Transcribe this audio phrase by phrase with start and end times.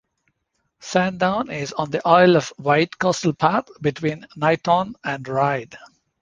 [0.79, 5.77] Sandown is on the Isle of Wight Coastal Path, between Niton and Ryde.